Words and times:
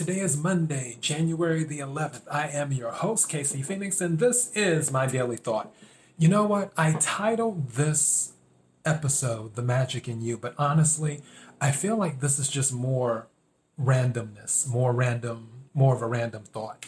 Today 0.00 0.20
is 0.20 0.34
Monday, 0.34 0.96
January 1.02 1.62
the 1.62 1.80
11th. 1.80 2.22
I 2.32 2.48
am 2.48 2.72
your 2.72 2.90
host, 2.90 3.28
Casey 3.28 3.60
Phoenix, 3.60 4.00
and 4.00 4.18
this 4.18 4.50
is 4.56 4.90
my 4.90 5.04
daily 5.04 5.36
thought. 5.36 5.74
You 6.16 6.28
know 6.28 6.44
what? 6.44 6.72
I 6.74 6.92
titled 6.94 7.72
this 7.72 8.32
episode 8.82 9.56
The 9.56 9.62
Magic 9.62 10.08
in 10.08 10.22
You, 10.22 10.38
but 10.38 10.54
honestly, 10.56 11.20
I 11.60 11.72
feel 11.72 11.98
like 11.98 12.20
this 12.20 12.38
is 12.38 12.48
just 12.48 12.72
more 12.72 13.26
randomness, 13.78 14.66
more 14.66 14.94
random, 14.94 15.66
more 15.74 15.94
of 15.94 16.00
a 16.00 16.06
random 16.06 16.44
thought. 16.44 16.86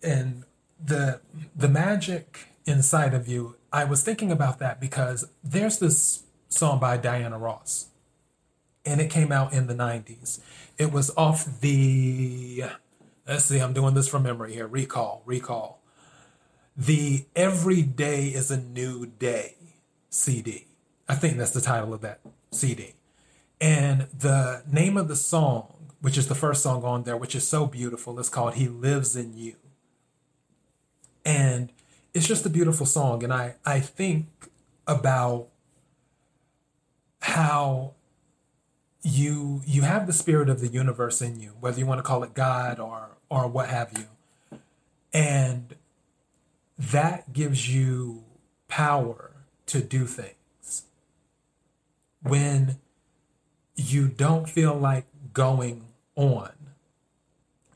And 0.00 0.44
the 0.80 1.20
the 1.56 1.68
magic 1.68 2.54
inside 2.66 3.14
of 3.14 3.26
you, 3.26 3.56
I 3.72 3.82
was 3.82 4.04
thinking 4.04 4.30
about 4.30 4.60
that 4.60 4.80
because 4.80 5.28
there's 5.42 5.80
this 5.80 6.22
song 6.50 6.78
by 6.78 6.98
Diana 6.98 7.36
Ross 7.36 7.90
and 8.84 9.00
it 9.00 9.10
came 9.10 9.30
out 9.32 9.52
in 9.52 9.66
the 9.66 9.74
90s. 9.74 10.40
It 10.80 10.92
was 10.92 11.10
off 11.14 11.60
the, 11.60 12.64
let's 13.28 13.44
see, 13.44 13.58
I'm 13.58 13.74
doing 13.74 13.92
this 13.92 14.08
from 14.08 14.22
memory 14.22 14.54
here. 14.54 14.66
Recall, 14.66 15.22
recall. 15.26 15.82
The 16.74 17.26
Every 17.36 17.82
Day 17.82 18.28
is 18.28 18.50
a 18.50 18.56
New 18.56 19.04
Day 19.04 19.56
CD. 20.08 20.68
I 21.06 21.16
think 21.16 21.36
that's 21.36 21.50
the 21.50 21.60
title 21.60 21.92
of 21.92 22.00
that 22.00 22.20
CD. 22.50 22.94
And 23.60 24.06
the 24.18 24.62
name 24.72 24.96
of 24.96 25.08
the 25.08 25.16
song, 25.16 25.74
which 26.00 26.16
is 26.16 26.28
the 26.28 26.34
first 26.34 26.62
song 26.62 26.82
on 26.82 27.02
there, 27.02 27.18
which 27.18 27.34
is 27.34 27.46
so 27.46 27.66
beautiful, 27.66 28.18
is 28.18 28.30
called 28.30 28.54
He 28.54 28.66
Lives 28.66 29.14
in 29.14 29.36
You. 29.36 29.56
And 31.26 31.72
it's 32.14 32.26
just 32.26 32.46
a 32.46 32.48
beautiful 32.48 32.86
song. 32.86 33.22
And 33.22 33.34
I, 33.34 33.56
I 33.66 33.80
think 33.80 34.28
about 34.86 35.48
how 37.20 37.92
you 39.02 39.62
you 39.66 39.82
have 39.82 40.06
the 40.06 40.12
spirit 40.12 40.48
of 40.48 40.60
the 40.60 40.68
universe 40.68 41.22
in 41.22 41.40
you, 41.40 41.52
whether 41.60 41.78
you 41.78 41.86
want 41.86 41.98
to 41.98 42.02
call 42.02 42.22
it 42.22 42.34
God 42.34 42.78
or 42.78 43.16
or 43.28 43.46
what 43.46 43.68
have 43.68 43.92
you. 43.96 44.58
And 45.12 45.74
that 46.78 47.32
gives 47.32 47.74
you 47.74 48.24
power 48.68 49.32
to 49.66 49.80
do 49.80 50.06
things. 50.06 50.84
When 52.22 52.78
you 53.74 54.08
don't 54.08 54.48
feel 54.48 54.74
like 54.74 55.06
going 55.32 55.86
on, 56.16 56.52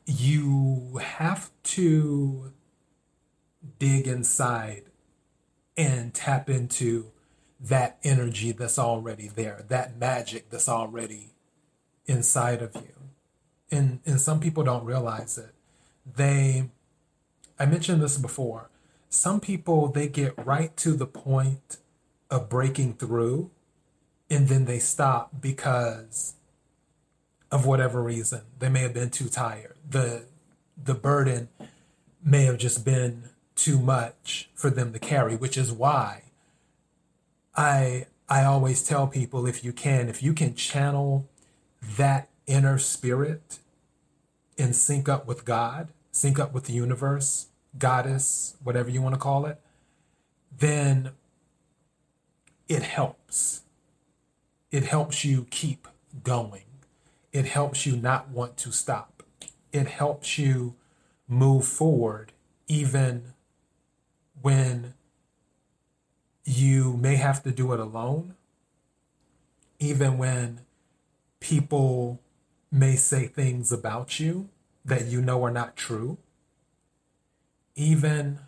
you 0.05 0.99
have 1.01 1.49
to 1.63 2.53
dig 3.79 4.07
inside 4.07 4.83
and 5.75 6.13
tap 6.13 6.49
into 6.49 7.11
that 7.69 7.97
energy 8.03 8.51
that's 8.51 8.77
already 8.77 9.27
there, 9.27 9.65
that 9.69 9.97
magic 9.97 10.49
that's 10.49 10.69
already 10.69 11.31
inside 12.05 12.61
of 12.61 12.75
you. 12.75 12.93
And 13.71 13.99
and 14.05 14.21
some 14.21 14.39
people 14.39 14.63
don't 14.63 14.85
realize 14.85 15.37
it. 15.37 15.53
They 16.05 16.69
I 17.59 17.65
mentioned 17.65 18.01
this 18.01 18.17
before. 18.17 18.69
Some 19.09 19.39
people 19.39 19.87
they 19.87 20.07
get 20.07 20.33
right 20.45 20.75
to 20.77 20.93
the 20.93 21.07
point 21.07 21.77
of 22.29 22.49
breaking 22.49 22.95
through 22.95 23.49
and 24.29 24.47
then 24.47 24.65
they 24.65 24.79
stop 24.79 25.41
because 25.41 26.35
of 27.51 27.65
whatever 27.65 28.01
reason. 28.03 28.41
They 28.59 28.69
may 28.69 28.81
have 28.81 28.93
been 28.93 29.09
too 29.09 29.29
tired. 29.29 29.75
The 29.89 30.25
the 30.81 30.93
burden 30.93 31.49
may 32.23 32.43
have 32.43 32.57
just 32.57 32.85
been 32.85 33.29
too 33.55 33.79
much 33.79 34.49
for 34.53 34.69
them 34.69 34.93
to 34.93 34.99
carry, 34.99 35.35
which 35.35 35.57
is 35.57 35.71
why 35.71 36.24
I 37.55 38.07
I 38.27 38.43
always 38.43 38.83
tell 38.83 39.07
people 39.07 39.45
if 39.45 39.63
you 39.63 39.71
can, 39.71 40.09
if 40.09 40.23
you 40.23 40.33
can 40.33 40.55
channel 40.55 41.29
that 41.97 42.29
inner 42.47 42.79
spirit 42.79 43.59
and 44.57 44.75
sync 44.75 45.07
up 45.07 45.27
with 45.27 45.45
God, 45.45 45.89
sync 46.11 46.39
up 46.39 46.53
with 46.53 46.65
the 46.65 46.73
universe, 46.73 47.47
goddess, 47.77 48.55
whatever 48.63 48.89
you 48.89 49.01
want 49.01 49.13
to 49.13 49.19
call 49.19 49.45
it, 49.45 49.59
then 50.57 51.11
it 52.67 52.81
helps. 52.81 53.61
It 54.71 54.85
helps 54.85 55.23
you 55.23 55.45
keep 55.51 55.87
going. 56.23 56.63
It 57.31 57.45
helps 57.45 57.85
you 57.85 57.95
not 57.95 58.29
want 58.29 58.57
to 58.57 58.71
stop. 58.71 59.23
It 59.71 59.87
helps 59.87 60.39
you 60.39 60.75
move 61.27 61.65
forward 61.65 62.31
even 62.67 63.33
when 64.41 64.93
you 66.45 66.93
may 66.97 67.15
have 67.15 67.41
to 67.43 67.51
do 67.51 67.73
it 67.73 67.79
alone, 67.79 68.35
even 69.79 70.17
when 70.17 70.61
people 71.39 72.21
may 72.71 72.95
say 72.95 73.25
things 73.25 73.71
about 73.71 74.19
you 74.19 74.49
that 74.85 75.05
you 75.05 75.21
know 75.21 75.43
are 75.43 75.51
not 75.51 75.75
true, 75.75 76.17
even 77.75 78.39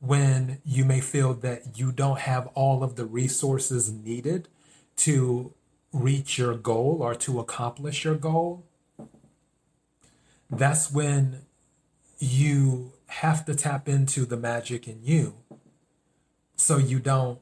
when 0.00 0.60
you 0.64 0.84
may 0.84 1.00
feel 1.00 1.32
that 1.32 1.78
you 1.78 1.92
don't 1.92 2.18
have 2.20 2.48
all 2.48 2.82
of 2.82 2.96
the 2.96 3.04
resources 3.04 3.90
needed 3.90 4.48
to 4.96 5.54
reach 5.92 6.36
your 6.36 6.54
goal 6.54 6.98
or 7.00 7.14
to 7.14 7.38
accomplish 7.38 8.04
your 8.04 8.16
goal, 8.16 8.64
that's 10.50 10.90
when 10.90 11.42
you 12.18 12.92
have 13.06 13.44
to 13.44 13.54
tap 13.54 13.88
into 13.88 14.24
the 14.24 14.36
magic 14.36 14.88
in 14.88 14.98
you 15.02 15.34
so 16.56 16.78
you 16.78 16.98
don't 16.98 17.38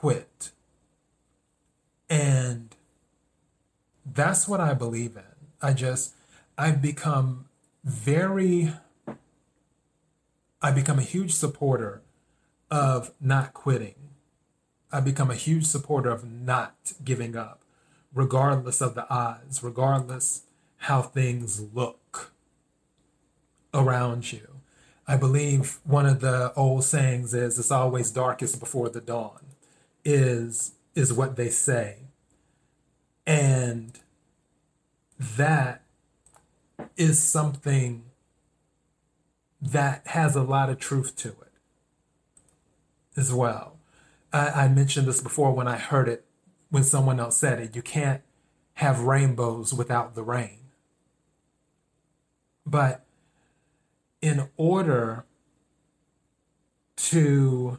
quit. 0.00 0.52
And 2.08 2.74
that's 4.06 4.48
what 4.48 4.58
I 4.58 4.72
believe 4.72 5.14
in. 5.14 5.36
I 5.60 5.74
just, 5.74 6.14
I've 6.56 6.80
become 6.80 7.50
very, 7.84 8.72
I 10.62 10.70
become 10.70 10.98
a 10.98 11.02
huge 11.02 11.32
supporter 11.32 12.00
of 12.70 13.12
not 13.20 13.52
quitting. 13.52 13.96
I 14.90 15.00
become 15.00 15.30
a 15.30 15.34
huge 15.34 15.66
supporter 15.66 16.08
of 16.08 16.24
not 16.24 16.94
giving 17.04 17.36
up, 17.36 17.60
regardless 18.14 18.80
of 18.80 18.94
the 18.94 19.06
odds, 19.10 19.62
regardless 19.62 20.44
how 20.78 21.02
things 21.02 21.62
look 21.74 22.32
around 23.74 24.32
you. 24.32 24.48
I 25.06 25.18
believe 25.18 25.78
one 25.84 26.06
of 26.06 26.20
the 26.20 26.54
old 26.56 26.84
sayings 26.84 27.34
is 27.34 27.58
it's 27.58 27.70
always 27.70 28.10
darkest 28.10 28.60
before 28.60 28.88
the 28.88 29.02
dawn 29.02 29.40
is 30.04 30.72
is 30.94 31.12
what 31.12 31.36
they 31.36 31.48
say. 31.48 31.98
And 33.26 33.98
that 35.18 35.82
is 36.96 37.22
something 37.22 38.04
that 39.60 40.06
has 40.08 40.34
a 40.34 40.42
lot 40.42 40.70
of 40.70 40.78
truth 40.78 41.14
to 41.16 41.28
it 41.28 41.52
as 43.16 43.32
well. 43.32 43.76
I, 44.32 44.48
I 44.48 44.68
mentioned 44.68 45.06
this 45.06 45.20
before 45.20 45.52
when 45.52 45.68
I 45.68 45.76
heard 45.76 46.08
it 46.08 46.24
when 46.70 46.84
someone 46.84 47.20
else 47.20 47.36
said 47.36 47.60
it. 47.60 47.76
You 47.76 47.82
can't 47.82 48.22
have 48.74 49.00
rainbows 49.00 49.74
without 49.74 50.14
the 50.14 50.22
rain. 50.22 50.58
But 52.64 53.04
in 54.22 54.48
order 54.56 55.24
to 56.96 57.78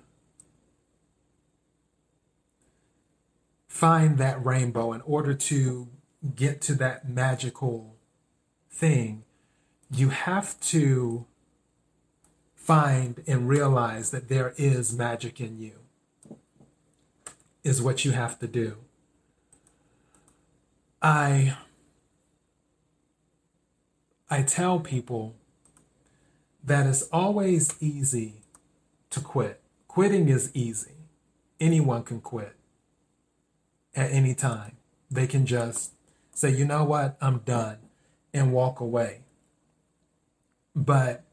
find 3.81 4.19
that 4.19 4.45
rainbow 4.45 4.93
in 4.93 5.01
order 5.01 5.33
to 5.33 5.87
get 6.35 6.61
to 6.61 6.75
that 6.75 7.09
magical 7.09 7.95
thing, 8.69 9.23
you 9.89 10.09
have 10.09 10.59
to 10.59 11.25
find 12.53 13.23
and 13.25 13.49
realize 13.49 14.11
that 14.11 14.29
there 14.29 14.53
is 14.55 14.95
magic 14.95 15.41
in 15.41 15.57
you, 15.57 15.73
is 17.63 17.81
what 17.81 18.05
you 18.05 18.11
have 18.11 18.37
to 18.37 18.45
do. 18.45 18.77
I 21.01 21.57
I 24.29 24.43
tell 24.43 24.79
people 24.79 25.33
that 26.63 26.85
it's 26.85 27.01
always 27.11 27.73
easy 27.79 28.43
to 29.09 29.19
quit. 29.19 29.59
Quitting 29.87 30.29
is 30.29 30.51
easy. 30.53 30.97
Anyone 31.59 32.03
can 32.03 32.21
quit 32.21 32.55
at 33.95 34.11
any 34.11 34.33
time. 34.33 34.77
They 35.09 35.27
can 35.27 35.45
just 35.45 35.91
say, 36.33 36.49
you 36.49 36.65
know 36.65 36.83
what, 36.83 37.17
I'm 37.21 37.39
done, 37.39 37.77
and 38.33 38.53
walk 38.53 38.79
away. 38.79 39.21
But 40.75 41.23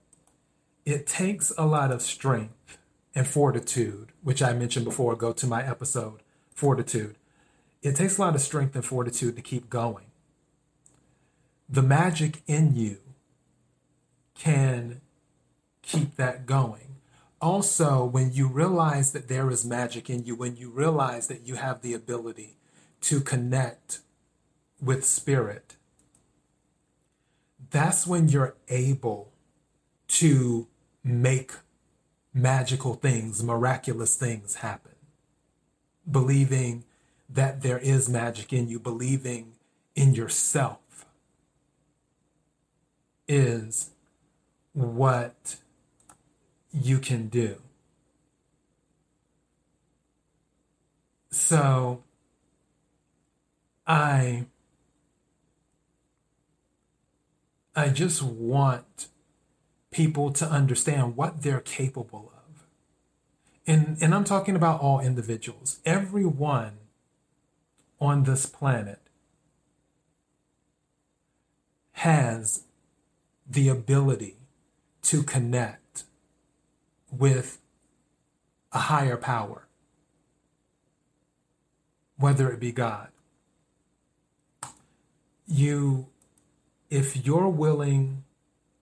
it 0.85 1.07
takes 1.07 1.53
a 1.57 1.67
lot 1.67 1.93
of 1.93 2.03
strength 2.03 2.79
and 3.15 3.27
fortitude, 3.27 4.13
which 4.23 4.43
I 4.43 4.53
mentioned 4.53 4.85
before. 4.85 5.15
Go 5.17 5.33
to 5.33 5.47
my 5.47 5.63
episode, 5.67 6.21
Fortitude. 6.55 7.17
It 7.83 7.95
takes 7.95 8.19
a 8.19 8.23
lot 8.23 8.35
of 8.35 8.41
strength 8.41 8.75
and 8.75 8.85
fortitude 8.85 9.37
to 9.37 9.43
keep 9.43 9.71
going. 9.71 10.07
The 11.69 11.83
magic 11.83 12.43
in 12.49 12.75
you 12.75 12.99
can 14.35 15.01
keep 15.83 16.17
that 16.17 16.47
going 16.47 16.88
also, 17.41 18.05
when 18.05 18.33
you 18.33 18.49
realize 18.49 19.13
that 19.13 19.29
there 19.29 19.51
is 19.51 19.65
magic 19.65 20.11
in 20.11 20.25
you, 20.25 20.35
when 20.35 20.57
you 20.57 20.71
realize 20.71 21.29
that 21.29 21.47
you 21.47 21.55
have 21.55 21.83
the 21.83 21.95
ability 21.95 22.57
to 23.03 23.21
connect 23.21 24.01
with 24.81 25.05
spirit, 25.05 25.77
that's 27.71 28.07
when 28.07 28.29
you're 28.29 28.57
able 28.69 29.33
to 30.09 30.67
make 31.05 31.53
magical 32.35 32.95
things, 32.95 33.43
miraculous 33.43 34.17
things 34.17 34.57
happen. 34.57 34.93
Believing 36.11 36.85
that 37.29 37.63
there 37.63 37.79
is 37.79 38.09
magic 38.09 38.53
in 38.53 38.69
you, 38.69 38.81
believing 38.81 39.53
in 39.95 40.15
yourself 40.15 41.07
is 43.27 43.91
what 44.73 45.57
you 46.73 46.99
can 46.99 47.29
do. 47.29 47.57
So 51.31 52.03
I 53.87 54.47
I 57.75 57.89
just 57.91 58.23
want 58.23 59.09
people 59.91 60.33
to 60.33 60.47
understand 60.47 61.17
what 61.17 61.43
they're 61.43 61.61
capable 61.61 62.33
of. 62.35 62.65
And 63.67 63.97
and 64.01 64.15
I'm 64.15 64.25
talking 64.25 64.57
about 64.57 64.81
all 64.81 65.01
individuals. 65.01 65.81
Everyone 65.85 66.79
on 68.01 68.25
this 68.25 68.47
planet 68.47 69.01
has 71.93 72.65
the 73.49 73.69
ability 73.69 74.37
to 75.03 75.23
connect 75.23 75.88
with 77.11 77.59
a 78.73 78.79
higher 78.79 79.17
power, 79.17 79.67
whether 82.17 82.51
it 82.51 82.61
be 82.61 82.73
God. 82.73 83.09
You, 85.47 86.09
if 86.91 87.25
you're 87.25 87.49
willing 87.49 88.25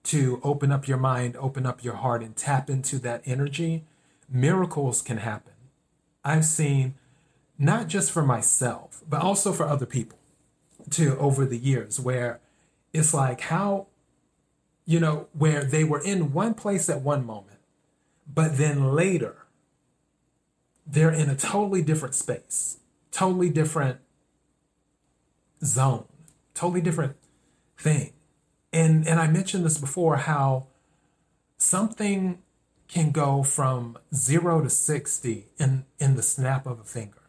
to 0.03 0.39
open 0.43 0.71
up 0.71 0.87
your 0.87 0.97
mind, 0.97 1.35
open 1.37 1.65
up 1.65 1.83
your 1.83 1.95
heart, 1.95 2.21
and 2.21 2.35
tap 2.35 2.69
into 2.69 2.99
that 2.99 3.21
energy, 3.25 3.85
miracles 4.29 5.01
can 5.01 5.17
happen. 5.17 5.53
I've 6.23 6.45
seen 6.45 6.95
not 7.57 7.87
just 7.87 8.11
for 8.11 8.23
myself, 8.23 9.01
but 9.09 9.21
also 9.21 9.51
for 9.51 9.65
other 9.65 9.85
people 9.85 10.17
too 10.89 11.17
over 11.19 11.45
the 11.45 11.57
years 11.57 11.99
where 11.99 12.39
it's 12.93 13.13
like 13.13 13.41
how 13.41 13.87
you 14.87 15.01
know, 15.01 15.27
where 15.33 15.65
they 15.65 15.83
were 15.83 15.99
in 15.99 16.31
one 16.31 16.53
place 16.53 16.89
at 16.89 17.01
one 17.01 17.25
moment, 17.25 17.56
but 18.37 18.59
then 18.59 18.93
later 18.93 19.47
they're 20.85 21.09
in 21.09 21.27
a 21.27 21.35
totally 21.35 21.81
different 21.81 22.13
space, 22.13 22.77
totally 23.09 23.49
different 23.49 23.97
zone, 25.65 26.05
totally 26.53 26.81
different 26.81 27.15
thing. 27.79 28.13
And 28.71 29.07
and 29.07 29.19
I 29.19 29.25
mentioned 29.25 29.65
this 29.65 29.79
before 29.79 30.17
how 30.17 30.67
something 31.57 32.37
can 32.87 33.09
go 33.09 33.41
from 33.41 33.97
0 34.13 34.61
to 34.61 34.69
60 34.69 35.47
in 35.57 35.85
in 35.97 36.15
the 36.15 36.21
snap 36.21 36.67
of 36.67 36.79
a 36.79 36.83
finger 36.83 37.23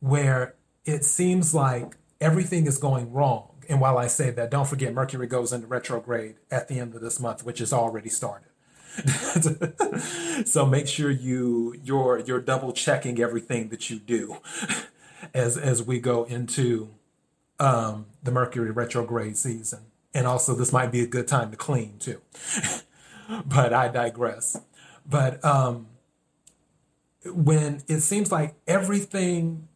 where 0.00 0.54
it 0.86 1.04
seems 1.04 1.54
like 1.54 1.98
everything 2.18 2.66
is 2.66 2.78
going 2.78 3.12
wrong 3.12 3.52
and 3.68 3.80
while 3.80 3.96
I 3.96 4.08
say 4.08 4.30
that, 4.30 4.50
don't 4.50 4.66
forget 4.66 4.92
Mercury 4.92 5.26
goes 5.26 5.52
into 5.52 5.66
retrograde 5.66 6.36
at 6.50 6.68
the 6.68 6.80
end 6.80 6.94
of 6.94 7.00
this 7.00 7.20
month, 7.20 7.44
which 7.44 7.60
has 7.60 7.72
already 7.72 8.08
started. 8.08 8.51
so 10.44 10.66
make 10.66 10.86
sure 10.86 11.10
you 11.10 11.74
you're 11.82 12.18
you're 12.18 12.40
double 12.40 12.72
checking 12.72 13.20
everything 13.20 13.68
that 13.70 13.88
you 13.88 13.98
do 13.98 14.36
as 15.34 15.56
as 15.56 15.82
we 15.82 15.98
go 15.98 16.24
into 16.24 16.90
um, 17.58 18.06
the 18.22 18.30
Mercury 18.30 18.70
retrograde 18.70 19.36
season. 19.36 19.80
And 20.14 20.26
also, 20.26 20.54
this 20.54 20.72
might 20.72 20.92
be 20.92 21.00
a 21.00 21.06
good 21.06 21.26
time 21.26 21.50
to 21.52 21.56
clean 21.56 21.98
too. 21.98 22.20
but 23.46 23.72
I 23.72 23.88
digress. 23.88 24.60
But 25.08 25.42
um, 25.44 25.86
when 27.24 27.82
it 27.88 28.00
seems 28.00 28.30
like 28.30 28.54
everything 28.66 29.68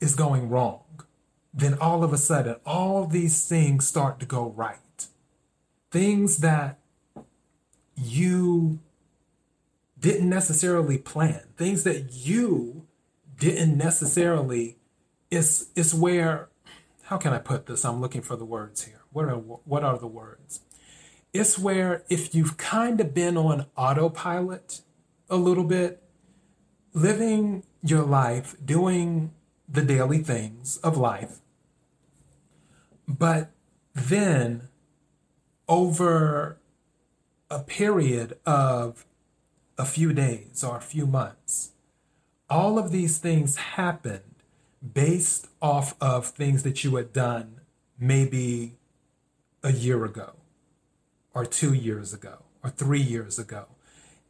is 0.00 0.14
going 0.14 0.48
wrong, 0.48 0.80
then 1.52 1.74
all 1.74 2.02
of 2.02 2.12
a 2.12 2.18
sudden, 2.18 2.56
all 2.66 3.06
these 3.06 3.46
things 3.46 3.86
start 3.86 4.18
to 4.20 4.26
go 4.26 4.48
right. 4.56 5.06
Things 5.90 6.38
that 6.38 6.78
you 7.96 8.80
didn't 9.98 10.28
necessarily 10.28 10.98
plan, 10.98 11.42
things 11.56 11.84
that 11.84 12.12
you 12.12 12.86
didn't 13.38 13.76
necessarily, 13.76 14.76
it's, 15.30 15.66
it's 15.74 15.94
where, 15.94 16.48
how 17.04 17.16
can 17.16 17.32
I 17.32 17.38
put 17.38 17.66
this? 17.66 17.84
I'm 17.84 18.00
looking 18.00 18.22
for 18.22 18.36
the 18.36 18.44
words 18.44 18.84
here. 18.84 19.00
What 19.12 19.26
are, 19.26 19.36
what 19.36 19.84
are 19.84 19.98
the 19.98 20.06
words? 20.06 20.60
It's 21.32 21.58
where 21.58 22.04
if 22.08 22.34
you've 22.34 22.56
kind 22.56 23.00
of 23.00 23.14
been 23.14 23.36
on 23.36 23.66
autopilot 23.76 24.82
a 25.28 25.36
little 25.36 25.64
bit, 25.64 26.02
living 26.92 27.64
your 27.82 28.02
life, 28.02 28.56
doing 28.64 29.32
the 29.68 29.82
daily 29.82 30.18
things 30.18 30.76
of 30.78 30.96
life, 30.96 31.40
but 33.06 33.50
then, 33.94 34.68
over 35.68 36.58
a 37.50 37.60
period 37.60 38.38
of 38.46 39.04
a 39.76 39.84
few 39.84 40.12
days 40.12 40.62
or 40.64 40.76
a 40.76 40.82
few 40.82 41.06
months, 41.06 41.72
all 42.48 42.78
of 42.78 42.90
these 42.90 43.18
things 43.18 43.56
happened 43.56 44.22
based 44.92 45.48
off 45.62 45.94
of 46.00 46.26
things 46.26 46.62
that 46.62 46.84
you 46.84 46.96
had 46.96 47.12
done 47.12 47.60
maybe 47.98 48.76
a 49.62 49.72
year 49.72 50.04
ago, 50.04 50.34
or 51.32 51.46
two 51.46 51.72
years 51.72 52.12
ago, 52.12 52.42
or 52.62 52.70
three 52.70 53.00
years 53.00 53.38
ago. 53.38 53.66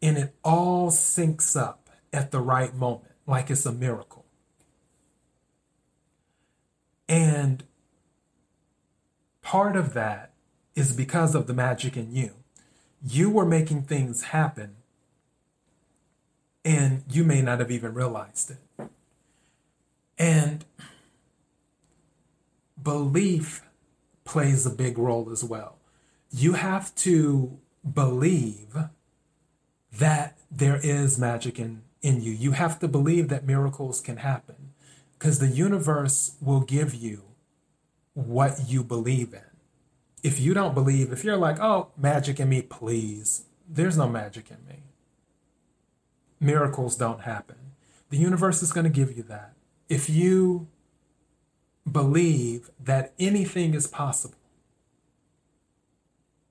And 0.00 0.16
it 0.16 0.34
all 0.44 0.90
syncs 0.90 1.60
up 1.60 1.90
at 2.12 2.30
the 2.30 2.40
right 2.40 2.74
moment, 2.74 3.12
like 3.26 3.50
it's 3.50 3.66
a 3.66 3.72
miracle. 3.72 4.24
And 7.08 7.64
part 9.42 9.76
of 9.76 9.92
that 9.94 10.32
is 10.74 10.92
because 10.92 11.34
of 11.34 11.46
the 11.46 11.54
magic 11.54 11.96
in 11.96 12.14
you. 12.14 12.43
You 13.06 13.30
were 13.30 13.44
making 13.44 13.82
things 13.82 14.24
happen 14.24 14.76
and 16.64 17.04
you 17.10 17.24
may 17.24 17.42
not 17.42 17.58
have 17.58 17.70
even 17.70 17.92
realized 17.92 18.52
it. 18.52 18.88
And 20.18 20.64
belief 22.82 23.62
plays 24.24 24.64
a 24.64 24.70
big 24.70 24.96
role 24.96 25.30
as 25.30 25.44
well. 25.44 25.76
You 26.30 26.54
have 26.54 26.94
to 26.96 27.58
believe 27.92 28.74
that 29.92 30.38
there 30.50 30.80
is 30.82 31.18
magic 31.18 31.58
in, 31.58 31.82
in 32.00 32.22
you. 32.22 32.32
You 32.32 32.52
have 32.52 32.78
to 32.80 32.88
believe 32.88 33.28
that 33.28 33.44
miracles 33.44 34.00
can 34.00 34.18
happen 34.18 34.72
because 35.18 35.38
the 35.38 35.48
universe 35.48 36.36
will 36.40 36.60
give 36.60 36.94
you 36.94 37.22
what 38.14 38.68
you 38.68 38.82
believe 38.82 39.34
in. 39.34 39.53
If 40.24 40.40
you 40.40 40.54
don't 40.54 40.74
believe, 40.74 41.12
if 41.12 41.22
you're 41.22 41.36
like, 41.36 41.60
oh, 41.60 41.90
magic 41.98 42.40
in 42.40 42.48
me, 42.48 42.62
please, 42.62 43.44
there's 43.68 43.98
no 43.98 44.08
magic 44.08 44.50
in 44.50 44.56
me. 44.66 44.82
Miracles 46.40 46.96
don't 46.96 47.20
happen. 47.20 47.56
The 48.08 48.16
universe 48.16 48.62
is 48.62 48.72
going 48.72 48.84
to 48.84 48.90
give 48.90 49.14
you 49.14 49.22
that. 49.24 49.52
If 49.88 50.08
you 50.08 50.66
believe 51.90 52.70
that 52.80 53.12
anything 53.18 53.74
is 53.74 53.86
possible, 53.86 54.38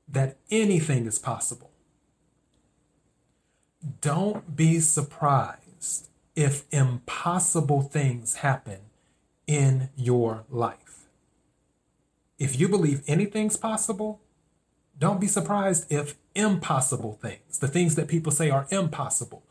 that 0.08 0.38
anything 0.52 1.08
is 1.08 1.18
possible, 1.18 1.72
don't 4.02 4.56
be 4.56 4.80
surprised 4.80 6.10
if 6.36 6.66
impossible 6.72 7.82
things 7.82 8.36
happen 8.36 8.82
in 9.48 9.90
your 9.96 10.44
life. 10.52 11.03
If 12.40 12.60
you 12.60 12.68
believe 12.68 13.04
anything's 13.08 13.58
possible, 13.58 14.22
don't 14.98 15.22
be 15.22 15.28
surprised 15.28 15.92
if 15.92 16.16
impossible 16.36 17.18
things, 17.22 17.60
the 17.60 17.68
things 17.68 17.96
that 17.96 18.08
people 18.08 18.32
say 18.32 18.50
are 18.50 18.68
impossible, 18.70 19.44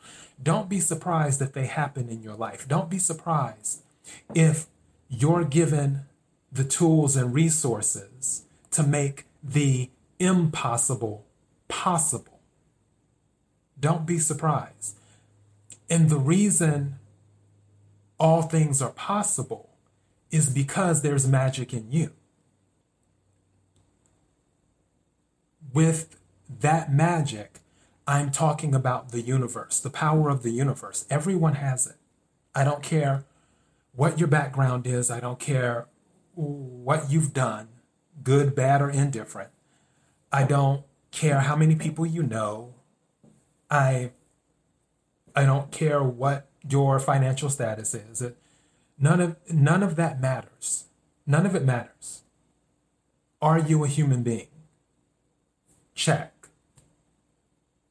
don't 0.42 0.68
be 0.68 0.80
surprised 0.80 1.40
if 1.40 1.52
they 1.52 1.66
happen 1.66 2.08
in 2.08 2.22
your 2.22 2.34
life. 2.34 2.66
Don't 2.66 2.90
be 2.90 2.98
surprised 2.98 3.82
if 4.34 4.66
you're 5.08 5.44
given 5.44 6.06
the 6.50 6.64
tools 6.64 7.16
and 7.16 7.32
resources 7.32 8.44
to 8.70 8.82
make 8.82 9.26
the 9.42 9.90
impossible 10.18 11.24
possible. 11.68 12.40
Don't 13.78 14.06
be 14.06 14.18
surprised. 14.18 14.96
And 15.88 16.08
the 16.08 16.18
reason 16.18 16.98
all 18.18 18.42
things 18.42 18.80
are 18.80 18.90
possible 18.90 19.70
is 20.30 20.48
because 20.48 21.02
there's 21.02 21.26
magic 21.26 21.72
in 21.72 21.90
you. 21.90 22.12
With 25.72 26.18
that 26.60 26.92
magic, 26.92 27.60
I'm 28.06 28.30
talking 28.30 28.74
about 28.74 29.10
the 29.10 29.22
universe, 29.22 29.80
the 29.80 29.90
power 29.90 30.28
of 30.30 30.42
the 30.42 30.50
universe. 30.50 31.06
Everyone 31.10 31.54
has 31.54 31.86
it. 31.86 31.96
I 32.54 32.64
don't 32.64 32.82
care 32.82 33.24
what 33.94 34.18
your 34.18 34.28
background 34.28 34.86
is, 34.86 35.10
I 35.10 35.20
don't 35.20 35.38
care 35.38 35.86
what 36.34 37.10
you've 37.10 37.32
done. 37.32 37.68
good, 38.22 38.54
bad, 38.54 38.82
or 38.82 38.90
indifferent. 38.90 39.50
I 40.32 40.44
don't 40.44 40.84
care 41.10 41.40
how 41.40 41.56
many 41.56 41.76
people 41.76 42.06
you 42.06 42.22
know. 42.22 42.74
I 43.70 44.12
I 45.34 45.44
don't 45.44 45.70
care 45.72 46.02
what 46.02 46.48
your 46.68 47.00
financial 47.00 47.50
status 47.50 47.94
is. 47.94 48.22
It, 48.22 48.36
none 48.98 49.20
of 49.20 49.36
none 49.52 49.82
of 49.82 49.96
that 49.96 50.20
matters. 50.20 50.86
None 51.26 51.46
of 51.46 51.54
it 51.54 51.64
matters. 51.64 52.22
Are 53.40 53.58
you 53.58 53.84
a 53.84 53.88
human 53.88 54.22
being? 54.22 54.51
Check. 55.94 56.32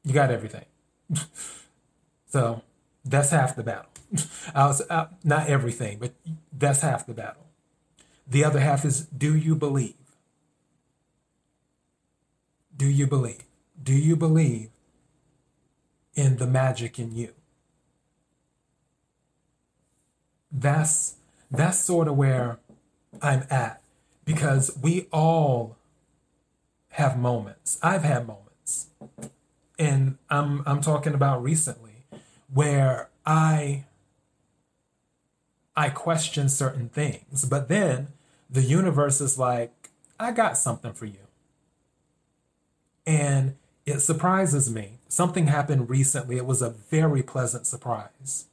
You 0.04 0.12
got 0.12 0.30
everything. 0.30 0.64
so 2.26 2.62
that's 3.04 3.30
half 3.30 3.56
the 3.56 3.62
battle. 3.62 3.90
I 4.54 4.66
was 4.66 4.82
uh, 4.88 5.06
not 5.24 5.48
everything, 5.48 5.98
but 5.98 6.12
that's 6.52 6.82
half 6.82 7.06
the 7.06 7.14
battle. 7.14 7.46
The 8.26 8.44
other 8.44 8.60
half 8.60 8.84
is 8.84 9.06
do 9.06 9.36
you 9.36 9.54
believe? 9.54 9.94
Do 12.76 12.86
you 12.86 13.06
believe? 13.06 13.44
Do 13.82 13.92
you 13.92 14.16
believe 14.16 14.70
in 16.14 16.36
the 16.36 16.46
magic 16.46 16.98
in 16.98 17.14
you? 17.14 17.32
That's 20.50 21.16
that's 21.50 21.78
sort 21.78 22.08
of 22.08 22.16
where 22.16 22.58
I'm 23.20 23.44
at 23.50 23.82
because 24.24 24.76
we 24.80 25.06
all 25.12 25.76
have 26.92 27.18
moments. 27.18 27.78
I've 27.82 28.04
had 28.04 28.26
moments. 28.26 28.88
And 29.78 30.18
I'm 30.30 30.62
I'm 30.66 30.80
talking 30.80 31.14
about 31.14 31.42
recently 31.42 32.04
where 32.52 33.08
I 33.26 33.84
I 35.74 35.88
question 35.88 36.48
certain 36.48 36.88
things, 36.88 37.44
but 37.44 37.68
then 37.68 38.08
the 38.48 38.62
universe 38.62 39.20
is 39.20 39.38
like, 39.38 39.90
I 40.20 40.32
got 40.32 40.58
something 40.58 40.92
for 40.92 41.06
you. 41.06 41.26
And 43.06 43.56
it 43.86 44.00
surprises 44.00 44.70
me. 44.70 44.98
Something 45.08 45.46
happened 45.46 45.88
recently. 45.88 46.36
It 46.36 46.46
was 46.46 46.60
a 46.60 46.70
very 46.70 47.22
pleasant 47.22 47.66
surprise. 47.66 48.46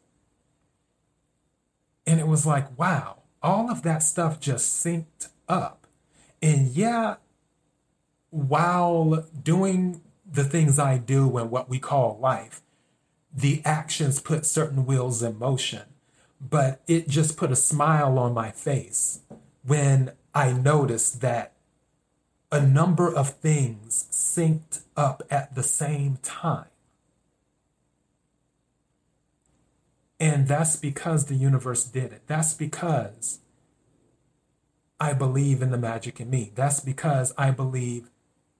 And 2.07 2.19
it 2.19 2.27
was 2.27 2.45
like, 2.45 2.77
wow, 2.79 3.17
all 3.43 3.69
of 3.69 3.83
that 3.83 4.01
stuff 4.01 4.39
just 4.39 4.83
synced 4.83 5.27
up. 5.47 5.85
And 6.41 6.69
yeah, 6.69 7.15
while 8.29 9.25
doing 9.41 10.01
the 10.29 10.43
things 10.43 10.77
I 10.77 10.97
do 10.97 11.37
and 11.37 11.49
what 11.49 11.69
we 11.69 11.79
call 11.79 12.17
life, 12.21 12.61
the 13.33 13.61
actions 13.65 14.19
put 14.19 14.45
certain 14.45 14.85
wheels 14.85 15.23
in 15.23 15.37
motion. 15.39 15.83
But 16.41 16.81
it 16.87 17.09
just 17.09 17.37
put 17.37 17.51
a 17.51 17.55
smile 17.55 18.17
on 18.17 18.33
my 18.33 18.51
face 18.51 19.21
when 19.63 20.13
I 20.33 20.53
noticed 20.53 21.21
that 21.21 21.53
a 22.51 22.61
number 22.61 23.13
of 23.13 23.35
things 23.35 24.07
synced 24.11 24.83
up 24.95 25.21
at 25.29 25.55
the 25.55 25.63
same 25.63 26.17
time. 26.23 26.65
And 30.19 30.47
that's 30.47 30.75
because 30.75 31.25
the 31.25 31.35
universe 31.35 31.85
did 31.85 32.11
it. 32.11 32.23
That's 32.27 32.53
because 32.53 33.39
I 34.99 35.13
believe 35.13 35.61
in 35.61 35.71
the 35.71 35.77
magic 35.77 36.19
in 36.19 36.29
me. 36.29 36.51
That's 36.55 36.81
because 36.81 37.33
I 37.37 37.51
believe 37.51 38.09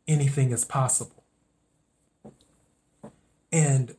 anything 0.09 0.51
is 0.51 0.65
possible. 0.65 1.23
And 3.51 3.95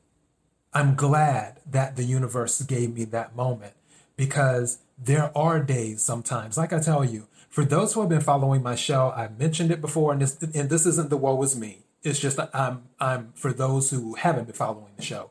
I'm 0.75 0.95
glad 0.95 1.61
that 1.69 1.97
the 1.97 2.05
universe 2.05 2.61
gave 2.63 2.95
me 2.95 3.05
that 3.05 3.35
moment 3.35 3.75
because 4.17 4.79
there 4.99 5.37
are 5.37 5.61
days 5.61 6.03
sometimes, 6.03 6.59
like 6.59 6.73
I 6.73 6.81
tell 6.81 7.05
you, 7.05 7.27
for 7.49 7.65
those 7.65 7.95
who 7.95 8.01
have 8.01 8.11
been 8.11 8.21
following 8.21 8.63
my 8.63 8.75
show, 8.75 9.13
I've 9.17 9.39
mentioned 9.39 9.73
it 9.73 9.81
before, 9.81 10.13
and 10.13 10.23
this 10.23 10.41
and 10.41 10.71
this 10.71 10.87
isn't 10.87 11.11
the 11.11 11.17
woe 11.17 11.43
is 11.43 11.59
me. 11.59 11.81
It's 12.05 12.19
just 12.19 12.39
I'm 12.55 12.85
I'm 13.01 13.33
for 13.35 13.53
those 13.53 13.91
who 13.91 14.15
haven't 14.15 14.45
been 14.45 14.55
following 14.55 14.93
the 14.97 15.03
show. 15.03 15.31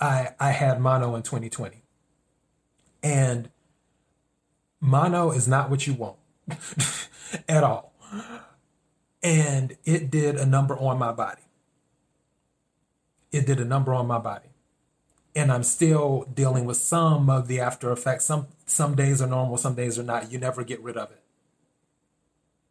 I 0.00 0.34
I 0.38 0.50
had 0.50 0.80
mono 0.80 1.16
in 1.16 1.22
2020, 1.22 1.82
and 3.02 3.50
mono 4.80 5.32
is 5.32 5.48
not 5.48 5.68
what 5.68 5.86
you 5.88 5.94
want 5.94 6.16
at 7.48 7.64
all, 7.64 7.92
and 9.26 9.76
it 9.84 10.10
did 10.10 10.36
a 10.36 10.46
number 10.46 10.78
on 10.78 10.98
my 10.98 11.12
body. 11.12 11.42
It 13.32 13.44
did 13.44 13.58
a 13.58 13.64
number 13.64 13.92
on 13.92 14.06
my 14.06 14.18
body 14.18 14.48
and 15.36 15.52
I'm 15.52 15.62
still 15.62 16.26
dealing 16.32 16.64
with 16.64 16.78
some 16.78 17.28
of 17.28 17.46
the 17.46 17.60
after 17.60 17.92
effects. 17.92 18.24
Some 18.24 18.46
some 18.64 18.96
days 18.96 19.20
are 19.20 19.26
normal, 19.26 19.58
some 19.58 19.74
days 19.74 19.98
are 19.98 20.02
not. 20.02 20.32
You 20.32 20.38
never 20.38 20.64
get 20.64 20.80
rid 20.82 20.96
of 20.96 21.10
it. 21.10 21.22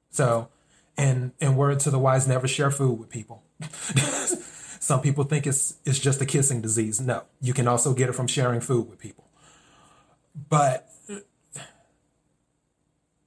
So, 0.09 0.49
and 0.97 1.33
and 1.39 1.55
word 1.55 1.79
to 1.81 1.91
the 1.91 1.99
wise, 1.99 2.27
never 2.27 2.47
share 2.47 2.71
food 2.71 2.99
with 2.99 3.09
people. 3.09 3.43
some 4.79 5.01
people 5.01 5.25
think 5.25 5.45
it's 5.45 5.75
it's 5.85 5.99
just 5.99 6.21
a 6.21 6.25
kissing 6.25 6.61
disease. 6.61 6.99
No, 6.99 7.25
you 7.39 7.53
can 7.53 7.67
also 7.67 7.93
get 7.93 8.09
it 8.09 8.13
from 8.13 8.25
sharing 8.25 8.61
food 8.61 8.89
with 8.89 8.97
people. 8.97 9.25
But 10.49 10.89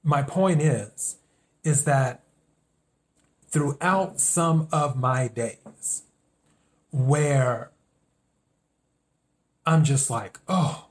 my 0.03 0.21
point 0.21 0.61
is, 0.61 1.15
is 1.63 1.85
that 1.85 2.23
throughout 3.49 4.19
some 4.19 4.67
of 4.71 4.95
my 4.95 5.27
days 5.27 6.03
where 6.91 7.71
I'm 9.65 9.83
just 9.83 10.09
like, 10.09 10.39
oh, 10.47 10.87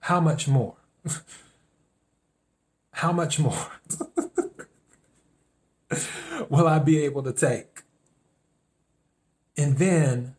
how 0.00 0.20
much 0.20 0.48
more? 0.48 0.76
how 2.92 3.12
much 3.12 3.38
more 3.38 3.66
will 6.48 6.66
I 6.66 6.78
be 6.78 7.04
able 7.04 7.22
to 7.22 7.32
take? 7.32 7.82
And 9.56 9.78
then 9.78 10.36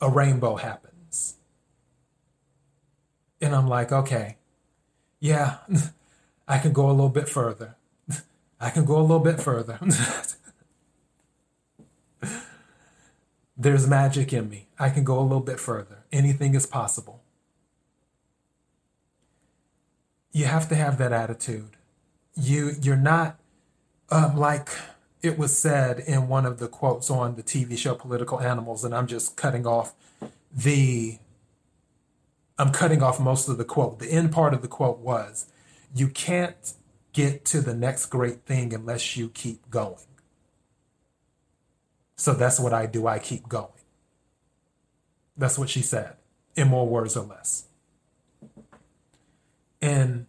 a 0.00 0.08
rainbow 0.10 0.56
happens. 0.56 1.36
And 3.40 3.54
I'm 3.54 3.66
like, 3.66 3.90
okay, 3.90 4.36
yeah, 5.18 5.58
I 6.48 6.58
can 6.58 6.72
go 6.72 6.88
a 6.88 6.92
little 6.92 7.08
bit 7.08 7.28
further. 7.28 7.76
I 8.60 8.70
can 8.70 8.84
go 8.84 8.98
a 8.98 9.02
little 9.02 9.20
bit 9.20 9.40
further. 9.40 9.78
There's 13.56 13.86
magic 13.86 14.32
in 14.32 14.48
me. 14.48 14.68
I 14.78 14.90
can 14.90 15.04
go 15.04 15.18
a 15.18 15.22
little 15.22 15.40
bit 15.40 15.58
further. 15.58 16.04
Anything 16.12 16.54
is 16.54 16.66
possible. 16.66 17.22
You 20.32 20.44
have 20.44 20.68
to 20.68 20.74
have 20.74 20.98
that 20.98 21.12
attitude. 21.12 21.70
You 22.34 22.72
you're 22.80 22.96
not 22.96 23.38
um, 24.10 24.36
like 24.36 24.70
it 25.22 25.38
was 25.38 25.56
said 25.58 26.00
in 26.00 26.28
one 26.28 26.46
of 26.46 26.58
the 26.58 26.68
quotes 26.68 27.10
on 27.10 27.34
the 27.36 27.42
TV 27.42 27.76
show 27.76 27.94
Political 27.94 28.40
Animals, 28.40 28.84
and 28.84 28.94
I'm 28.94 29.06
just 29.06 29.36
cutting 29.36 29.66
off 29.66 29.94
the 30.52 31.18
I'm 32.58 32.72
cutting 32.72 33.02
off 33.02 33.18
most 33.18 33.48
of 33.48 33.58
the 33.58 33.64
quote. 33.64 33.98
The 33.98 34.10
end 34.10 34.32
part 34.32 34.54
of 34.54 34.62
the 34.62 34.68
quote 34.68 34.98
was, 34.98 35.46
"You 35.94 36.08
can't 36.08 36.74
get 37.12 37.44
to 37.46 37.60
the 37.60 37.74
next 37.74 38.06
great 38.06 38.44
thing 38.44 38.72
unless 38.72 39.16
you 39.16 39.28
keep 39.28 39.70
going." 39.70 40.06
So 42.16 42.34
that's 42.34 42.60
what 42.60 42.74
I 42.74 42.86
do. 42.86 43.06
I 43.06 43.18
keep 43.18 43.48
going. 43.48 43.68
That's 45.36 45.58
what 45.58 45.70
she 45.70 45.80
said, 45.80 46.16
in 46.54 46.68
more 46.68 46.86
words 46.86 47.16
or 47.16 47.24
less. 47.24 47.64
And 49.80 50.26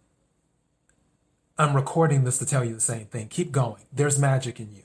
I'm 1.58 1.76
recording 1.76 2.24
this 2.24 2.38
to 2.38 2.46
tell 2.46 2.64
you 2.64 2.74
the 2.74 2.80
same 2.80 3.06
thing. 3.06 3.28
Keep 3.28 3.52
going. 3.52 3.84
There's 3.92 4.18
magic 4.18 4.58
in 4.58 4.72
you. 4.72 4.84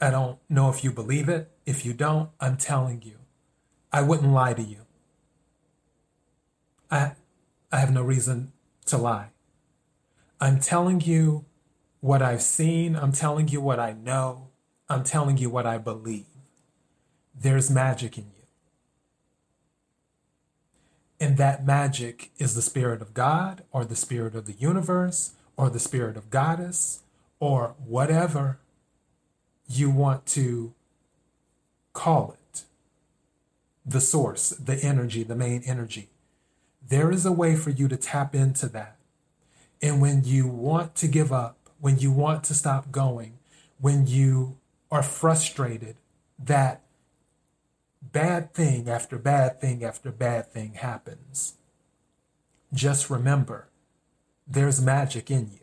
I 0.00 0.10
don't 0.10 0.38
know 0.48 0.70
if 0.70 0.84
you 0.84 0.92
believe 0.92 1.28
it. 1.28 1.50
If 1.64 1.84
you 1.84 1.92
don't, 1.92 2.30
I'm 2.38 2.56
telling 2.56 3.02
you. 3.02 3.16
I 3.92 4.02
wouldn't 4.02 4.32
lie 4.32 4.54
to 4.54 4.62
you. 4.62 4.82
I, 6.90 7.12
I 7.72 7.78
have 7.78 7.92
no 7.92 8.02
reason 8.02 8.52
to 8.86 8.98
lie. 8.98 9.30
I'm 10.40 10.60
telling 10.60 11.00
you 11.00 11.44
what 12.00 12.22
I've 12.22 12.42
seen. 12.42 12.96
I'm 12.96 13.12
telling 13.12 13.48
you 13.48 13.60
what 13.60 13.78
I 13.80 13.92
know. 13.92 14.48
I'm 14.88 15.04
telling 15.04 15.38
you 15.38 15.50
what 15.50 15.66
I 15.66 15.78
believe. 15.78 16.26
There's 17.38 17.70
magic 17.70 18.16
in 18.16 18.24
you. 18.24 18.30
And 21.18 21.36
that 21.38 21.64
magic 21.64 22.30
is 22.38 22.54
the 22.54 22.62
Spirit 22.62 23.00
of 23.00 23.14
God 23.14 23.64
or 23.72 23.84
the 23.84 23.96
Spirit 23.96 24.34
of 24.34 24.46
the 24.46 24.52
universe 24.52 25.32
or 25.56 25.70
the 25.70 25.80
Spirit 25.80 26.16
of 26.16 26.30
Goddess 26.30 27.00
or 27.40 27.74
whatever 27.84 28.58
you 29.66 29.90
want 29.90 30.26
to 30.26 30.74
call 31.92 32.32
it. 32.32 32.62
The 33.84 34.00
source, 34.00 34.50
the 34.50 34.76
energy, 34.82 35.22
the 35.22 35.36
main 35.36 35.62
energy. 35.64 36.08
There 36.88 37.10
is 37.10 37.26
a 37.26 37.32
way 37.32 37.56
for 37.56 37.70
you 37.70 37.88
to 37.88 37.96
tap 37.96 38.34
into 38.34 38.68
that. 38.68 38.96
And 39.82 40.00
when 40.00 40.24
you 40.24 40.46
want 40.46 40.94
to 40.96 41.08
give 41.08 41.32
up, 41.32 41.58
when 41.80 41.98
you 41.98 42.10
want 42.10 42.44
to 42.44 42.54
stop 42.54 42.90
going, 42.90 43.38
when 43.80 44.06
you 44.06 44.56
are 44.90 45.02
frustrated 45.02 45.96
that 46.38 46.82
bad 48.00 48.54
thing 48.54 48.88
after 48.88 49.18
bad 49.18 49.60
thing 49.60 49.84
after 49.84 50.10
bad 50.10 50.52
thing 50.52 50.74
happens. 50.74 51.54
Just 52.72 53.10
remember 53.10 53.68
there's 54.46 54.80
magic 54.80 55.30
in 55.30 55.50
you. 55.52 55.60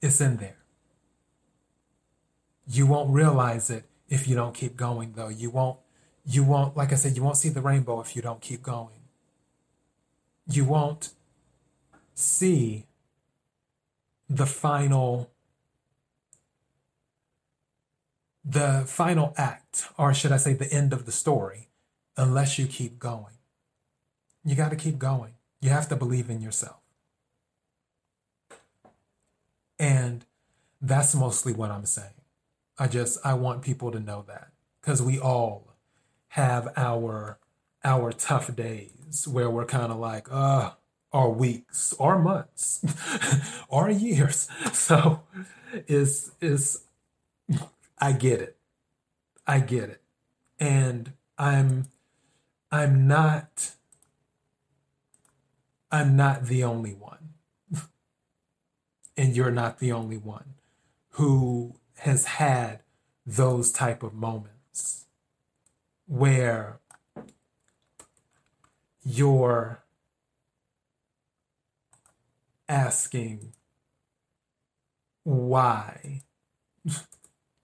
It's 0.00 0.20
in 0.20 0.36
there. 0.36 0.58
You 2.66 2.86
won't 2.86 3.10
realize 3.10 3.70
it 3.70 3.84
if 4.08 4.28
you 4.28 4.34
don't 4.34 4.54
keep 4.54 4.76
going 4.76 5.12
though. 5.12 5.28
You 5.28 5.50
won't 5.50 5.78
you 6.24 6.44
won't 6.44 6.76
like 6.76 6.92
I 6.92 6.96
said 6.96 7.16
you 7.16 7.22
won't 7.22 7.36
see 7.36 7.48
the 7.48 7.60
rainbow 7.60 8.00
if 8.00 8.14
you 8.14 8.22
don't 8.22 8.40
keep 8.40 8.62
going. 8.62 9.00
You 10.46 10.64
won't 10.64 11.10
see 12.14 12.86
the 14.28 14.46
final 14.46 15.30
the 18.44 18.84
final 18.86 19.34
act 19.36 19.88
or 19.98 20.12
should 20.14 20.32
I 20.32 20.36
say 20.36 20.52
the 20.52 20.72
end 20.72 20.92
of 20.92 21.06
the 21.06 21.12
story 21.12 21.68
unless 22.16 22.58
you 22.58 22.66
keep 22.66 22.98
going. 22.98 23.38
You 24.44 24.56
got 24.56 24.70
to 24.70 24.76
keep 24.76 24.98
going. 24.98 25.34
You 25.60 25.70
have 25.70 25.88
to 25.88 25.96
believe 25.96 26.28
in 26.28 26.40
yourself. 26.40 26.80
And 29.78 30.24
that's 30.80 31.14
mostly 31.14 31.52
what 31.52 31.70
I'm 31.70 31.86
saying. 31.86 32.14
I 32.78 32.88
just 32.88 33.18
I 33.24 33.34
want 33.34 33.62
people 33.62 33.92
to 33.92 34.00
know 34.00 34.24
that 34.26 34.48
cuz 34.82 35.00
we 35.00 35.18
all 35.18 35.71
have 36.32 36.68
our 36.78 37.38
our 37.84 38.10
tough 38.10 38.54
days 38.56 39.28
where 39.28 39.50
we're 39.50 39.66
kind 39.66 39.92
of 39.92 39.98
like, 39.98 40.28
uh, 40.30 40.70
or 41.12 41.30
weeks 41.30 41.92
or 41.98 42.18
months 42.18 42.82
or 43.68 43.90
years. 43.90 44.48
So 44.72 45.20
is 45.86 46.32
is 46.40 46.84
I 47.98 48.12
get 48.12 48.40
it. 48.40 48.56
I 49.46 49.60
get 49.60 49.90
it. 49.90 50.00
And 50.58 51.12
I'm 51.36 51.88
I'm 52.70 53.06
not 53.06 53.72
I'm 55.90 56.16
not 56.16 56.46
the 56.46 56.64
only 56.64 56.94
one 56.94 57.34
and 59.18 59.36
you're 59.36 59.50
not 59.50 59.80
the 59.80 59.92
only 59.92 60.16
one 60.16 60.54
who 61.10 61.74
has 61.98 62.24
had 62.24 62.80
those 63.26 63.70
type 63.70 64.02
of 64.02 64.14
moments 64.14 65.01
where 66.12 66.78
you're 69.02 69.82
asking 72.68 73.54
why 75.24 76.20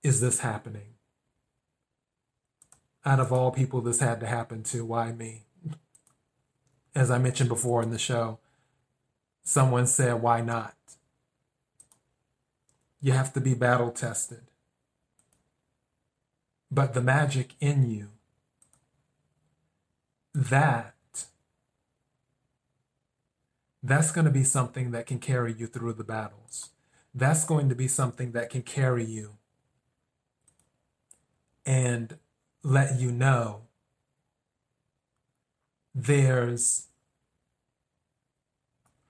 is 0.02 0.23
this 0.23 0.40
happening? 0.40 0.95
Out 3.05 3.21
of 3.21 3.35
all 3.35 3.50
people 3.50 3.83
this 3.83 4.00
had 4.00 4.19
to 4.21 4.26
happen 4.26 4.62
to 4.62 4.83
why 4.83 5.12
me? 5.12 5.43
As 6.95 7.11
i 7.11 7.19
mentioned 7.19 7.50
before 7.50 7.83
in 7.83 7.90
the 7.90 7.99
show 7.99 8.38
someone 9.43 9.87
said 9.87 10.23
why 10.23 10.40
not? 10.40 10.75
You 13.02 13.12
have 13.12 13.35
to 13.35 13.43
be 13.43 13.52
battle 13.52 13.90
tested. 13.90 14.47
But 16.71 16.95
the 16.95 17.02
magic 17.02 17.52
in 17.61 17.90
you, 17.90 18.09
that, 20.35 20.95
that's 23.83 24.13
going 24.13 24.25
to 24.25 24.31
be 24.31 24.45
something 24.45 24.91
that 24.91 25.07
can 25.07 25.19
carry 25.19 25.53
you 25.53 25.67
through 25.67 25.95
the 25.95 26.05
battles. 26.05 26.71
That's 27.15 27.45
going 27.45 27.69
to 27.69 27.75
be 27.75 27.89
something 27.89 28.33
that 28.33 28.51
can 28.51 28.63
carry 28.63 29.05
you 29.05 29.35
and 31.65 32.19
let 32.63 32.99
you 32.99 33.11
know 33.11 33.63
there's 35.95 36.87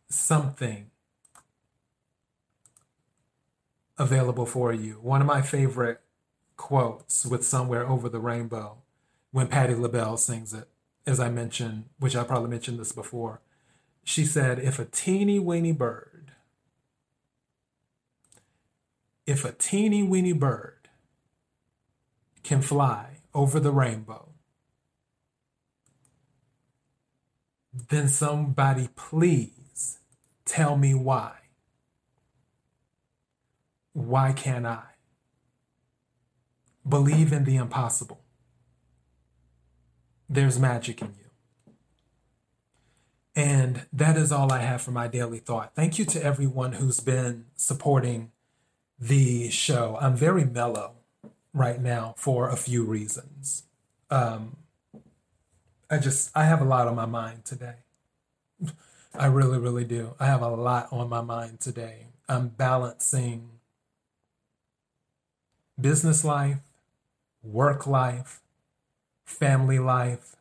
something 0.08 0.90
available 3.98 4.46
for 4.46 4.72
you. 4.72 4.94
One 5.02 5.20
of 5.20 5.26
my 5.26 5.42
favorite 5.42 6.00
quotes 6.56 7.26
with 7.26 7.46
Somewhere 7.46 7.86
Over 7.86 8.08
the 8.08 8.20
Rainbow 8.20 8.78
when 9.30 9.48
Patti 9.48 9.74
LaBelle 9.74 10.16
sings 10.16 10.54
it, 10.54 10.68
as 11.08 11.18
I 11.18 11.30
mentioned, 11.30 11.84
which 11.98 12.14
I 12.14 12.22
probably 12.22 12.50
mentioned 12.50 12.78
this 12.78 12.92
before. 12.92 13.40
She 14.04 14.26
said, 14.26 14.58
If 14.58 14.78
a 14.78 14.84
teeny 14.84 15.38
weeny 15.38 15.72
bird, 15.72 16.32
if 19.26 19.42
a 19.44 19.52
teeny 19.52 20.02
weeny 20.02 20.34
bird 20.34 20.90
can 22.42 22.60
fly 22.60 23.20
over 23.34 23.58
the 23.58 23.70
rainbow, 23.70 24.28
then 27.88 28.08
somebody 28.08 28.90
please 28.94 30.00
tell 30.44 30.76
me 30.76 30.94
why. 30.94 31.36
Why 33.94 34.32
can't 34.32 34.66
I? 34.66 34.82
Believe 36.86 37.32
in 37.32 37.44
the 37.44 37.56
impossible. 37.56 38.20
There's 40.28 40.58
magic 40.58 41.00
in 41.00 41.08
you. 41.08 41.28
And 43.34 43.86
that 43.92 44.16
is 44.16 44.32
all 44.32 44.52
I 44.52 44.58
have 44.58 44.82
for 44.82 44.90
my 44.90 45.06
daily 45.06 45.38
thought. 45.38 45.74
Thank 45.74 45.98
you 45.98 46.04
to 46.06 46.22
everyone 46.22 46.72
who's 46.72 47.00
been 47.00 47.46
supporting 47.54 48.32
the 48.98 49.48
show. 49.50 49.96
I'm 50.00 50.16
very 50.16 50.44
mellow 50.44 50.94
right 51.54 51.80
now 51.80 52.14
for 52.16 52.48
a 52.48 52.56
few 52.56 52.84
reasons. 52.84 53.62
Um, 54.10 54.56
I 55.88 55.98
just, 55.98 56.30
I 56.34 56.44
have 56.44 56.60
a 56.60 56.64
lot 56.64 56.88
on 56.88 56.96
my 56.96 57.06
mind 57.06 57.44
today. 57.44 57.76
I 59.14 59.26
really, 59.26 59.58
really 59.58 59.84
do. 59.84 60.14
I 60.18 60.26
have 60.26 60.42
a 60.42 60.48
lot 60.48 60.88
on 60.92 61.08
my 61.08 61.20
mind 61.22 61.60
today. 61.60 62.08
I'm 62.28 62.48
balancing 62.48 63.50
business 65.80 66.24
life, 66.24 66.58
work 67.42 67.86
life, 67.86 68.40
family 69.28 69.78
life, 69.78 70.36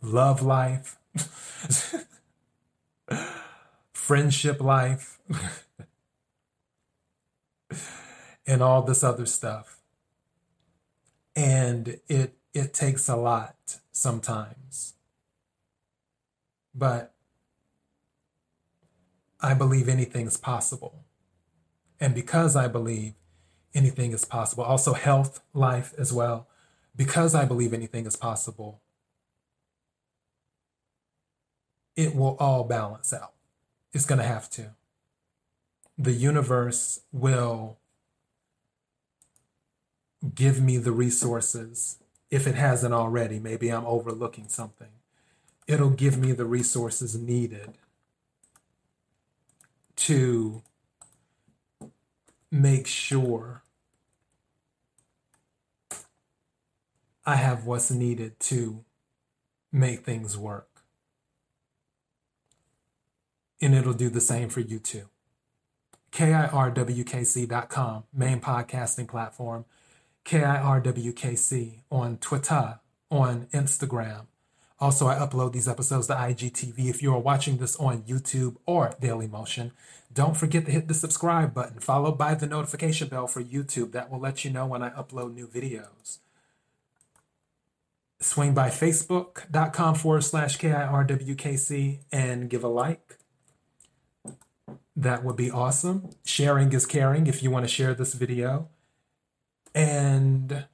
love 0.00 0.42
life, 0.42 0.96
friendship 3.92 4.60
life, 4.60 5.18
and 8.46 8.62
all 8.62 8.82
this 8.82 9.02
other 9.02 9.26
stuff. 9.26 9.80
And 11.34 11.98
it 12.08 12.36
it 12.54 12.72
takes 12.72 13.08
a 13.08 13.16
lot 13.16 13.80
sometimes. 13.90 14.94
But 16.74 17.12
I 19.40 19.54
believe 19.54 19.88
anything's 19.88 20.36
possible. 20.36 21.04
And 22.00 22.14
because 22.14 22.54
I 22.54 22.68
believe 22.68 23.14
anything 23.74 24.12
is 24.12 24.24
possible. 24.24 24.64
Also, 24.64 24.94
health, 24.94 25.40
life 25.52 25.92
as 25.98 26.12
well. 26.12 26.48
Because 26.98 27.32
I 27.32 27.44
believe 27.44 27.72
anything 27.72 28.06
is 28.06 28.16
possible, 28.16 28.80
it 31.96 32.14
will 32.14 32.36
all 32.40 32.64
balance 32.64 33.12
out. 33.12 33.32
It's 33.92 34.04
going 34.04 34.20
to 34.20 34.26
have 34.26 34.50
to. 34.50 34.74
The 35.96 36.12
universe 36.12 37.00
will 37.12 37.78
give 40.34 40.60
me 40.60 40.76
the 40.76 40.92
resources 40.92 41.98
if 42.32 42.48
it 42.48 42.56
hasn't 42.56 42.92
already. 42.92 43.38
Maybe 43.38 43.70
I'm 43.70 43.86
overlooking 43.86 44.48
something. 44.48 44.88
It'll 45.68 45.90
give 45.90 46.18
me 46.18 46.32
the 46.32 46.46
resources 46.46 47.16
needed 47.16 47.78
to 49.96 50.62
make 52.50 52.88
sure 52.88 53.62
I 57.28 57.36
have 57.36 57.66
what's 57.66 57.90
needed 57.90 58.40
to 58.40 58.86
make 59.70 60.02
things 60.02 60.38
work. 60.38 60.82
And 63.60 63.74
it'll 63.74 63.92
do 63.92 64.08
the 64.08 64.22
same 64.22 64.48
for 64.48 64.60
you 64.60 64.78
too. 64.78 65.10
KIRWKC.com, 66.10 68.04
main 68.14 68.40
podcasting 68.40 69.08
platform. 69.08 69.66
KIRWKC 70.24 71.80
on 71.90 72.16
Twitter, 72.16 72.80
on 73.10 73.46
Instagram. 73.52 74.28
Also, 74.80 75.06
I 75.06 75.16
upload 75.16 75.52
these 75.52 75.68
episodes 75.68 76.06
to 76.06 76.14
IGTV. 76.14 76.88
If 76.88 77.02
you 77.02 77.12
are 77.12 77.20
watching 77.20 77.58
this 77.58 77.76
on 77.76 78.04
YouTube 78.04 78.56
or 78.64 78.94
Daily 79.02 79.26
Motion, 79.26 79.72
don't 80.10 80.34
forget 80.34 80.64
to 80.64 80.72
hit 80.72 80.88
the 80.88 80.94
subscribe 80.94 81.52
button, 81.52 81.80
followed 81.80 82.16
by 82.16 82.34
the 82.34 82.46
notification 82.46 83.08
bell 83.08 83.26
for 83.26 83.42
YouTube. 83.42 83.92
That 83.92 84.10
will 84.10 84.18
let 84.18 84.46
you 84.46 84.50
know 84.50 84.64
when 84.64 84.82
I 84.82 84.88
upload 84.88 85.34
new 85.34 85.46
videos. 85.46 86.20
Swing 88.20 88.52
by 88.52 88.68
facebook.com 88.68 89.94
forward 89.94 90.24
slash 90.24 90.58
KIRWKC 90.58 92.00
and 92.10 92.50
give 92.50 92.64
a 92.64 92.68
like. 92.68 93.18
That 94.96 95.24
would 95.24 95.36
be 95.36 95.50
awesome. 95.50 96.10
Sharing 96.24 96.72
is 96.72 96.84
caring 96.84 97.28
if 97.28 97.42
you 97.42 97.50
want 97.50 97.64
to 97.64 97.72
share 97.72 97.94
this 97.94 98.14
video. 98.14 98.68
And 99.72 100.64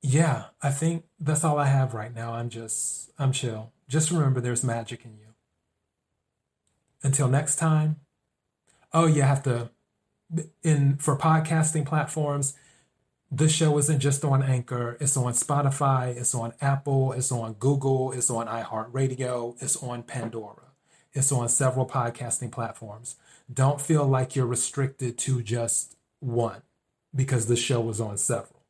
yeah, 0.00 0.46
I 0.62 0.70
think 0.70 1.04
that's 1.20 1.44
all 1.44 1.58
I 1.58 1.66
have 1.66 1.92
right 1.92 2.14
now. 2.14 2.32
I'm 2.32 2.48
just, 2.48 3.10
I'm 3.18 3.32
chill. 3.32 3.72
just 3.88 4.10
remember 4.10 4.40
there's 4.40 4.64
magic 4.64 5.04
in 5.04 5.18
you. 5.18 5.34
Until 7.02 7.28
next 7.28 7.56
time, 7.56 7.96
oh, 8.94 9.06
you 9.06 9.22
have 9.22 9.42
to, 9.42 9.70
in 10.62 10.96
for 10.96 11.18
podcasting 11.18 11.84
platforms, 11.84 12.54
this 13.30 13.52
show 13.52 13.76
isn't 13.78 14.00
just 14.00 14.24
on 14.24 14.42
Anchor, 14.42 14.96
it's 15.00 15.16
on 15.16 15.32
Spotify, 15.32 16.16
it's 16.16 16.34
on 16.34 16.52
Apple, 16.60 17.12
it's 17.12 17.32
on 17.32 17.54
Google, 17.54 18.12
it's 18.12 18.30
on 18.30 18.46
iHeartRadio, 18.46 19.60
it's 19.60 19.76
on 19.82 20.02
Pandora. 20.04 20.62
It's 21.12 21.32
on 21.32 21.48
several 21.48 21.86
podcasting 21.86 22.52
platforms. 22.52 23.16
Don't 23.52 23.80
feel 23.80 24.04
like 24.04 24.36
you're 24.36 24.46
restricted 24.46 25.16
to 25.18 25.42
just 25.42 25.96
one 26.20 26.62
because 27.14 27.46
the 27.46 27.56
show 27.56 27.88
is 27.88 28.00
on 28.00 28.18
several. 28.18 28.62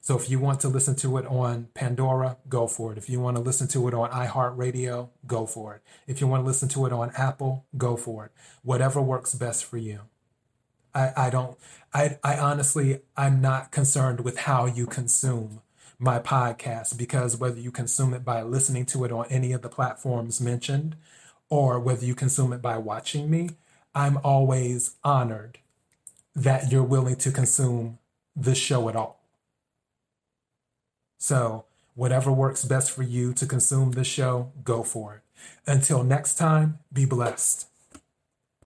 So 0.00 0.16
if 0.16 0.30
you 0.30 0.38
want 0.38 0.60
to 0.60 0.68
listen 0.68 0.94
to 0.96 1.18
it 1.18 1.26
on 1.26 1.66
Pandora, 1.74 2.36
go 2.48 2.68
for 2.68 2.92
it. 2.92 2.98
If 2.98 3.10
you 3.10 3.18
want 3.18 3.36
to 3.36 3.42
listen 3.42 3.66
to 3.68 3.88
it 3.88 3.94
on 3.94 4.08
iHeartRadio, 4.10 5.08
go 5.26 5.46
for 5.46 5.74
it. 5.74 5.82
If 6.06 6.20
you 6.20 6.28
want 6.28 6.44
to 6.44 6.46
listen 6.46 6.68
to 6.68 6.86
it 6.86 6.92
on 6.92 7.10
Apple, 7.16 7.66
go 7.76 7.96
for 7.96 8.26
it. 8.26 8.32
Whatever 8.62 9.02
works 9.02 9.34
best 9.34 9.64
for 9.64 9.78
you. 9.78 10.02
I, 10.96 11.12
I 11.26 11.30
don't, 11.30 11.58
I, 11.92 12.18
I 12.24 12.38
honestly, 12.38 13.00
I'm 13.16 13.42
not 13.42 13.70
concerned 13.70 14.20
with 14.20 14.38
how 14.38 14.64
you 14.64 14.86
consume 14.86 15.60
my 15.98 16.18
podcast 16.18 16.96
because 16.96 17.36
whether 17.36 17.60
you 17.60 17.70
consume 17.70 18.14
it 18.14 18.24
by 18.24 18.42
listening 18.42 18.86
to 18.86 19.04
it 19.04 19.12
on 19.12 19.26
any 19.28 19.52
of 19.52 19.60
the 19.60 19.68
platforms 19.68 20.40
mentioned 20.40 20.96
or 21.50 21.78
whether 21.78 22.04
you 22.04 22.14
consume 22.14 22.52
it 22.54 22.62
by 22.62 22.78
watching 22.78 23.30
me, 23.30 23.50
I'm 23.94 24.18
always 24.24 24.96
honored 25.04 25.58
that 26.34 26.72
you're 26.72 26.82
willing 26.82 27.16
to 27.16 27.30
consume 27.30 27.98
the 28.34 28.54
show 28.54 28.88
at 28.88 28.96
all. 28.96 29.20
So, 31.18 31.64
whatever 31.94 32.30
works 32.32 32.64
best 32.64 32.90
for 32.90 33.02
you 33.02 33.32
to 33.34 33.46
consume 33.46 33.92
this 33.92 34.06
show, 34.06 34.52
go 34.64 34.82
for 34.82 35.14
it. 35.16 35.22
Until 35.66 36.02
next 36.02 36.34
time, 36.36 36.78
be 36.92 37.04
blessed. 37.04 37.68